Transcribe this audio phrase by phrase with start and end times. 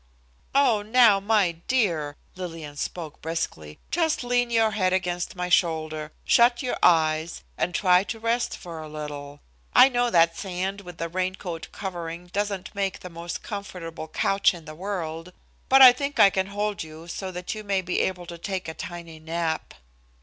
[0.55, 6.63] "And now my dear," Lillian spoke briskly, "just lean your head against my shoulder, shut
[6.63, 9.41] your eyes, and try to rest for a little;
[9.75, 14.55] I know that sand with a rain coat covering doesn't make the most comfortable couch
[14.55, 15.33] in the world,
[15.69, 18.67] but I think I can hold you so that you may be able to take
[18.67, 19.75] a tiny nap."